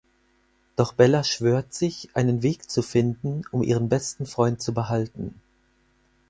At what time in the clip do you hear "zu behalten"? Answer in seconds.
4.59-5.39